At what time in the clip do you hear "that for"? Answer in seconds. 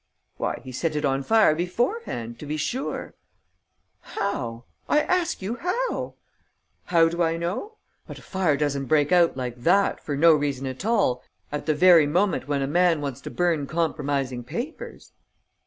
9.57-10.17